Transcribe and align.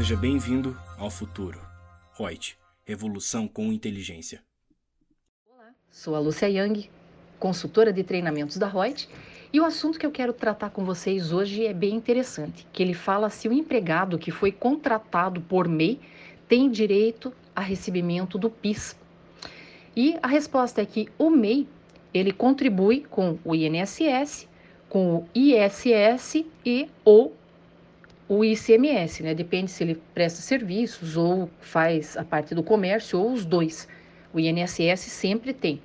Seja 0.00 0.16
bem-vindo 0.16 0.74
ao 0.96 1.10
futuro. 1.10 1.60
Reut, 2.18 2.56
revolução 2.86 3.46
com 3.46 3.70
inteligência. 3.70 4.42
Olá, 5.46 5.74
sou 5.90 6.14
a 6.14 6.18
Lúcia 6.18 6.46
Yang, 6.46 6.90
consultora 7.38 7.92
de 7.92 8.02
treinamentos 8.02 8.56
da 8.56 8.66
Reut, 8.66 9.06
e 9.52 9.60
o 9.60 9.64
assunto 9.66 9.98
que 9.98 10.06
eu 10.06 10.10
quero 10.10 10.32
tratar 10.32 10.70
com 10.70 10.86
vocês 10.86 11.34
hoje 11.34 11.66
é 11.66 11.74
bem 11.74 11.94
interessante, 11.94 12.66
que 12.72 12.82
ele 12.82 12.94
fala 12.94 13.28
se 13.28 13.46
o 13.46 13.52
empregado 13.52 14.18
que 14.18 14.30
foi 14.30 14.50
contratado 14.50 15.38
por 15.42 15.68
MEI 15.68 16.00
tem 16.48 16.70
direito 16.70 17.30
a 17.54 17.60
recebimento 17.60 18.38
do 18.38 18.48
PIS. 18.48 18.96
E 19.94 20.16
a 20.22 20.28
resposta 20.28 20.80
é 20.80 20.86
que 20.86 21.10
o 21.18 21.28
MEI, 21.28 21.68
ele 22.14 22.32
contribui 22.32 23.02
com 23.02 23.38
o 23.44 23.54
INSS, 23.54 24.48
com 24.88 25.16
o 25.16 25.28
ISS 25.34 26.46
e 26.64 26.88
ou 27.04 27.36
o 28.30 28.44
ICMS, 28.44 29.24
né? 29.24 29.34
Depende 29.34 29.72
se 29.72 29.82
ele 29.82 30.00
presta 30.14 30.40
serviços 30.40 31.16
ou 31.16 31.50
faz 31.60 32.16
a 32.16 32.22
parte 32.22 32.54
do 32.54 32.62
comércio 32.62 33.18
ou 33.18 33.32
os 33.32 33.44
dois. 33.44 33.88
O 34.32 34.38
INSS 34.38 35.00
sempre 35.00 35.52
tem. 35.52 35.82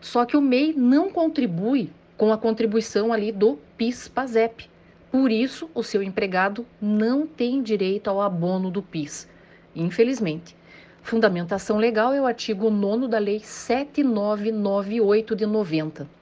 Só 0.00 0.24
que 0.24 0.36
o 0.36 0.40
MEI 0.40 0.74
não 0.74 1.10
contribui 1.10 1.90
com 2.16 2.32
a 2.32 2.38
contribuição 2.38 3.12
ali 3.12 3.32
do 3.32 3.58
PIS/PASEP. 3.76 4.70
Por 5.10 5.32
isso, 5.32 5.68
o 5.74 5.82
seu 5.82 6.04
empregado 6.04 6.64
não 6.80 7.26
tem 7.26 7.60
direito 7.60 8.08
ao 8.08 8.20
abono 8.20 8.70
do 8.70 8.80
PIS, 8.80 9.28
infelizmente. 9.74 10.54
Fundamentação 11.02 11.78
legal 11.78 12.12
é 12.14 12.20
o 12.20 12.26
artigo 12.26 12.70
9 12.70 13.08
da 13.08 13.18
Lei 13.18 13.40
7998 13.40 15.34
de 15.34 15.46
90. 15.46 16.21